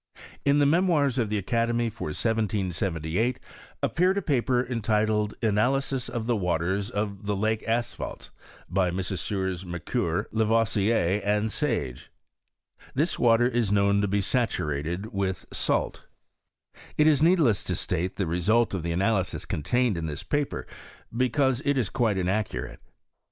In 0.43 0.57
the 0.57 0.65
Memoirs 0.65 1.19
of 1.19 1.29
the 1.29 1.37
Academy, 1.37 1.87
for 1.87 2.05
1778, 2.05 3.39
BLppeared 3.83 4.17
a 4.17 4.23
paper 4.23 4.65
entitled" 4.65 5.35
Analysis 5.43 6.09
of 6.09 6.25
the 6.25 6.35
Water* 6.35 6.75
[>f 6.77 7.09
the 7.21 7.35
Lake 7.35 7.61
Asphaltes, 7.67 8.31
by 8.67 8.89
Messrs. 8.89 9.63
Macquer, 9.63 10.25
La« 10.31 10.31
90 10.31 10.31
BISTORT 10.31 10.41
OF 10.41 10.49
CHEMiayRT. 10.49 10.89
sier, 10.89 11.21
and 11.23 11.51
Sage." 11.51 12.11
This 12.95 13.19
water 13.19 13.55
ia 13.55 13.71
known 13.71 14.01
to 14.01 14.07
be 14.07 14.21
satu 14.21 14.65
rated 14.69 15.13
with 15.13 15.45
salt. 15.53 16.05
It 16.97 17.07
is 17.07 17.21
needless 17.21 17.61
to 17.65 17.75
state 17.75 18.15
the 18.15 18.25
result 18.25 18.73
of 18.73 18.81
the 18.81 18.93
analyi^is 18.93 19.47
contained 19.47 19.97
in 19.99 20.07
this 20.07 20.23
paper, 20.23 20.65
because 21.15 21.61
it 21.63 21.77
Is 21.77 21.91
quit£ 21.91 22.17
inaccurate. 22.17 22.79